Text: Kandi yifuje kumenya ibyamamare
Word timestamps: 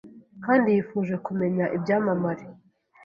Kandi 0.45 0.67
yifuje 0.75 1.15
kumenya 1.25 1.65
ibyamamare 1.75 2.45